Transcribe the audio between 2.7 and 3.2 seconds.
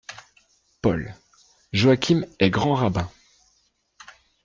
rabbin.